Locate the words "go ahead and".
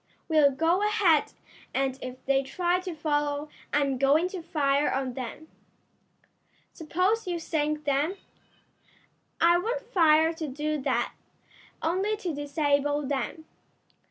0.49-1.99